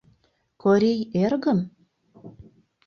[0.61, 1.59] Корий эргым?..